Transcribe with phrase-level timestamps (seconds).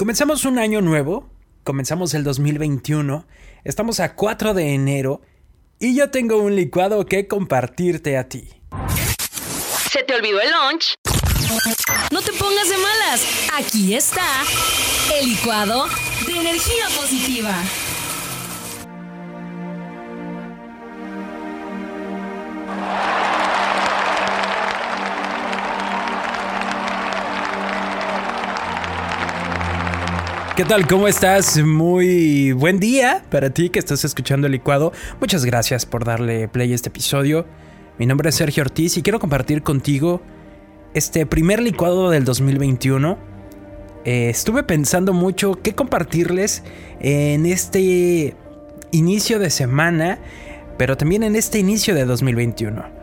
[0.00, 1.28] Comenzamos un año nuevo,
[1.62, 3.26] comenzamos el 2021,
[3.64, 5.20] estamos a 4 de enero
[5.78, 8.48] y yo tengo un licuado que compartirte a ti.
[9.92, 10.94] ¿Se te olvidó el lunch?
[12.10, 14.24] No te pongas de malas, aquí está
[15.20, 15.84] el licuado
[16.26, 17.54] de energía positiva.
[30.56, 30.86] ¿Qué tal?
[30.86, 31.62] ¿Cómo estás?
[31.62, 34.92] Muy buen día para ti que estás escuchando el licuado.
[35.20, 37.46] Muchas gracias por darle play a este episodio.
[37.98, 40.20] Mi nombre es Sergio Ortiz y quiero compartir contigo
[40.92, 43.16] este primer licuado del 2021.
[44.04, 46.64] Eh, estuve pensando mucho qué compartirles
[46.98, 48.34] en este
[48.90, 50.18] inicio de semana,
[50.76, 52.99] pero también en este inicio de 2021.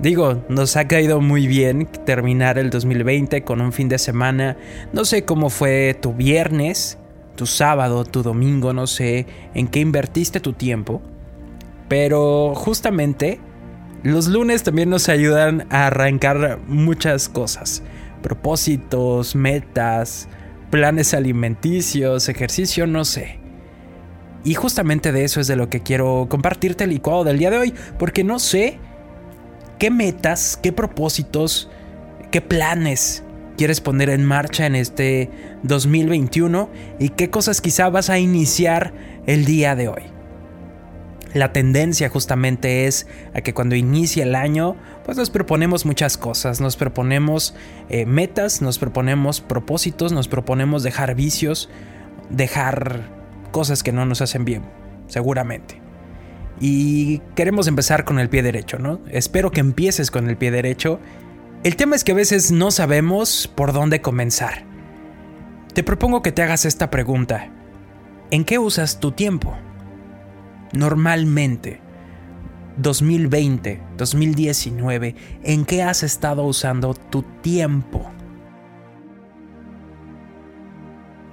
[0.00, 4.56] Digo, nos ha caído muy bien terminar el 2020 con un fin de semana.
[4.92, 6.98] No sé cómo fue tu viernes,
[7.34, 11.02] tu sábado, tu domingo, no sé en qué invertiste tu tiempo.
[11.88, 13.40] Pero justamente
[14.04, 17.82] los lunes también nos ayudan a arrancar muchas cosas.
[18.22, 20.28] Propósitos, metas,
[20.70, 23.40] planes alimenticios, ejercicio, no sé.
[24.44, 27.58] Y justamente de eso es de lo que quiero compartirte el licuado del día de
[27.58, 28.78] hoy, porque no sé
[29.78, 31.70] qué metas, qué propósitos,
[32.30, 33.22] qué planes
[33.56, 35.30] quieres poner en marcha en este
[35.64, 38.92] 2021 y qué cosas quizá vas a iniciar
[39.26, 40.02] el día de hoy.
[41.34, 46.60] La tendencia justamente es a que cuando inicia el año, pues nos proponemos muchas cosas,
[46.60, 47.54] nos proponemos
[47.90, 51.68] eh, metas, nos proponemos propósitos, nos proponemos dejar vicios,
[52.30, 53.10] dejar
[53.50, 54.62] cosas que no nos hacen bien,
[55.08, 55.87] seguramente.
[56.60, 59.00] Y queremos empezar con el pie derecho, ¿no?
[59.10, 60.98] Espero que empieces con el pie derecho.
[61.62, 64.64] El tema es que a veces no sabemos por dónde comenzar.
[65.72, 67.50] Te propongo que te hagas esta pregunta.
[68.30, 69.56] ¿En qué usas tu tiempo?
[70.72, 71.80] Normalmente,
[72.76, 75.14] 2020, 2019,
[75.44, 78.10] ¿en qué has estado usando tu tiempo?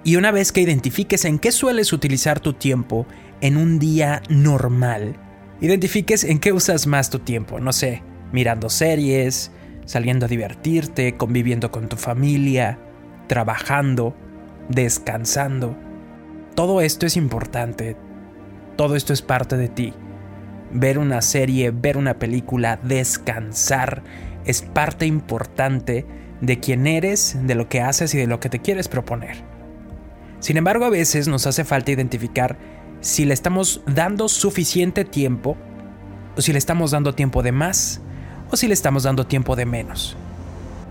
[0.05, 3.07] Y una vez que identifiques en qué sueles utilizar tu tiempo
[3.41, 5.15] en un día normal,
[5.61, 9.51] identifiques en qué usas más tu tiempo, no sé, mirando series,
[9.85, 12.77] saliendo a divertirte, conviviendo con tu familia,
[13.25, 14.15] trabajando,
[14.69, 15.75] descansando.
[16.53, 17.97] Todo esto es importante,
[18.75, 19.95] todo esto es parte de ti.
[20.71, 24.03] Ver una serie, ver una película, descansar,
[24.45, 26.05] es parte importante
[26.41, 29.54] de quién eres, de lo que haces y de lo que te quieres proponer.
[30.45, 32.55] Sin embargo, a veces nos hace falta identificar
[33.01, 35.57] si le estamos dando suficiente tiempo
[36.37, 37.99] o si le estamos dando tiempo de más
[38.51, 40.15] o si le estamos dando tiempo de menos.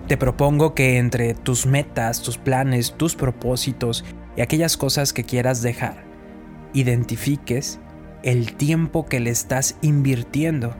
[0.08, 4.04] Te propongo que entre tus metas, tus planes, tus propósitos
[4.36, 6.02] y aquellas cosas que quieras dejar,
[6.72, 7.78] identifiques
[8.24, 10.74] el tiempo que le estás invirtiendo.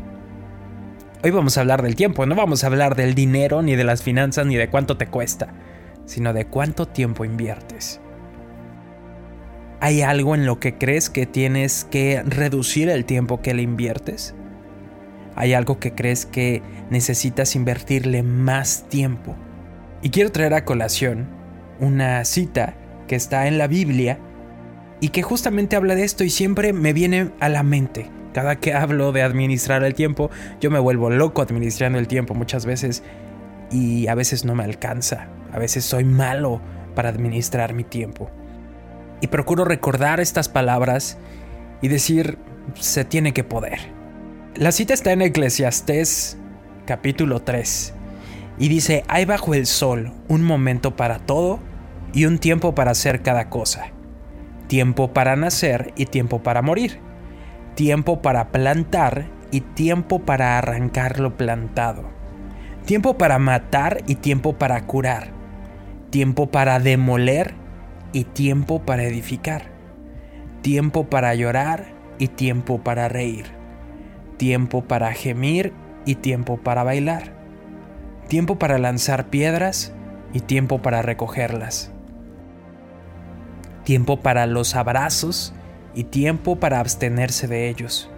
[1.22, 4.02] Hoy vamos a hablar del tiempo, no vamos a hablar del dinero, ni de las
[4.02, 5.54] finanzas, ni de cuánto te cuesta,
[6.06, 8.00] sino de cuánto tiempo inviertes.
[9.84, 14.34] ¿Hay algo en lo que crees que tienes que reducir el tiempo que le inviertes?
[15.36, 19.36] ¿Hay algo que crees que necesitas invertirle más tiempo?
[20.00, 21.28] Y quiero traer a colación
[21.80, 24.18] una cita que está en la Biblia
[25.02, 28.10] y que justamente habla de esto y siempre me viene a la mente.
[28.32, 30.30] Cada que hablo de administrar el tiempo,
[30.62, 33.02] yo me vuelvo loco administrando el tiempo muchas veces
[33.70, 35.28] y a veces no me alcanza.
[35.52, 36.62] A veces soy malo
[36.94, 38.30] para administrar mi tiempo.
[39.20, 41.18] Y procuro recordar estas palabras
[41.80, 42.38] y decir,
[42.74, 43.78] se tiene que poder.
[44.56, 46.38] La cita está en Eclesiastés
[46.86, 47.94] capítulo 3
[48.58, 51.58] y dice, hay bajo el sol un momento para todo
[52.12, 53.86] y un tiempo para hacer cada cosa.
[54.68, 57.00] Tiempo para nacer y tiempo para morir,
[57.74, 62.04] tiempo para plantar y tiempo para arrancar lo plantado,
[62.86, 65.32] tiempo para matar y tiempo para curar,
[66.10, 67.54] tiempo para demoler
[68.14, 69.64] y tiempo para edificar,
[70.62, 71.88] tiempo para llorar
[72.18, 73.44] y tiempo para reír,
[74.38, 75.74] tiempo para gemir
[76.06, 77.34] y tiempo para bailar,
[78.28, 79.92] tiempo para lanzar piedras
[80.32, 81.94] y tiempo para recogerlas
[83.84, 85.54] tiempo para los abrazos
[85.94, 88.10] y tiempo para abstenerse de ellos,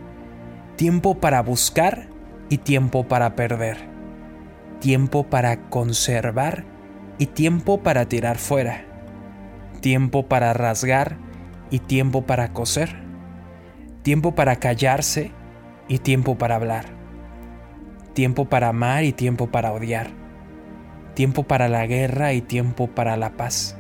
[0.77, 2.09] tiempo para buscar
[2.49, 3.77] y tiempo para perder,
[4.81, 6.65] tiempo para conservar
[7.19, 8.85] y tiempo para tirar fuera,
[9.87, 11.17] tiempo para rasgar
[11.71, 12.97] y tiempo para coser,
[14.03, 15.31] tiempo para callarse
[15.87, 16.87] y tiempo para hablar,
[18.13, 20.09] tiempo para amar y tiempo para odiar,
[21.15, 23.77] tiempo para la guerra y tiempo para la paz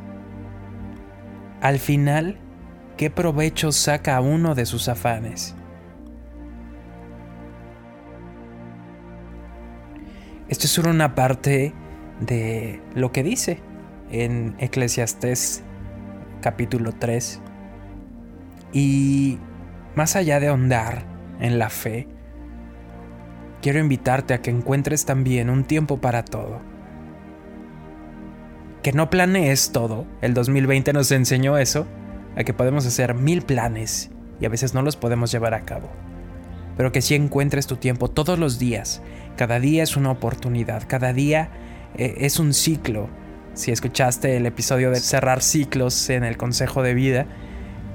[1.61, 2.39] al final,
[2.97, 5.57] ¿qué provecho saca uno de sus afanes?
[10.49, 11.75] Esto es solo una parte
[12.21, 13.59] de lo que dice
[14.13, 15.65] en Eclesiastés
[16.47, 17.41] capítulo 3.
[18.73, 19.41] Y
[19.97, 21.05] más allá de ahondar
[21.41, 22.07] en la fe,
[23.61, 26.61] quiero invitarte a que encuentres también un tiempo para todo.
[28.85, 30.07] Que no planees todo.
[30.21, 31.85] El 2020 nos enseñó eso,
[32.37, 35.91] a que podemos hacer mil planes y a veces no los podemos llevar a cabo.
[36.77, 39.03] Pero que si encuentres tu tiempo todos los días.
[39.37, 41.51] Cada día es una oportunidad, cada día
[41.97, 43.09] eh, es un ciclo.
[43.57, 47.27] Si escuchaste el episodio de cerrar ciclos en el Consejo de Vida,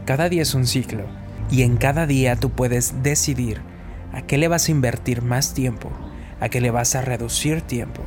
[0.06, 1.06] cada día es un ciclo.
[1.50, 3.62] Y en cada día tú puedes decidir
[4.14, 5.90] ¿A qué le vas a invertir más tiempo?
[6.42, 8.04] ¿A qué le vas a reducir tiempo?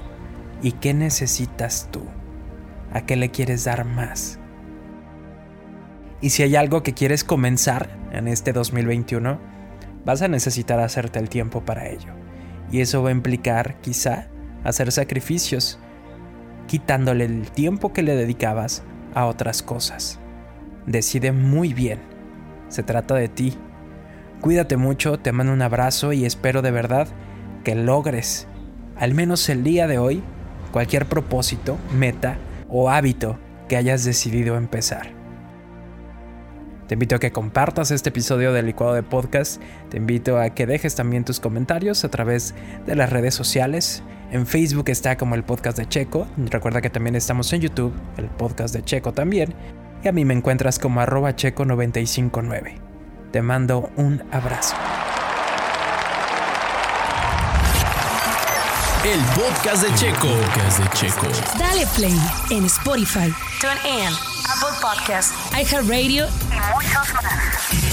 [0.62, 2.02] ¿Y qué necesitas tú?
[2.92, 4.38] ¿A qué le quieres dar más?
[6.20, 9.40] Y si hay algo que quieres comenzar en este 2021,
[10.04, 12.12] vas a necesitar hacerte el tiempo para ello.
[12.70, 14.28] Y eso va a implicar, quizá,
[14.62, 15.78] hacer sacrificios,
[16.66, 18.82] quitándole el tiempo que le dedicabas
[19.14, 20.18] a otras cosas.
[20.86, 22.00] Decide muy bien.
[22.68, 23.56] Se trata de ti
[24.44, 27.08] Cuídate mucho, te mando un abrazo y espero de verdad
[27.64, 28.46] que logres,
[28.94, 30.22] al menos el día de hoy,
[30.70, 32.36] cualquier propósito, meta
[32.68, 33.38] o hábito
[33.70, 35.12] que hayas decidido empezar.
[36.88, 39.62] Te invito a que compartas este episodio del licuado de podcast.
[39.88, 44.02] Te invito a que dejes también tus comentarios a través de las redes sociales.
[44.34, 46.26] En Facebook está como el podcast de Checo.
[46.36, 49.54] Recuerda que también estamos en YouTube, el podcast de Checo también.
[50.02, 52.80] Y a mí me encuentras como arroba checo959.
[53.30, 54.74] Te mando un abrazo.
[59.04, 60.26] El podcast de Checo.
[60.26, 61.28] Podcast de Checo.
[61.56, 62.18] Dale play
[62.50, 64.12] en Spotify, TuneIn,
[64.48, 67.83] Apple Podcast iHeartRadio y muchos más.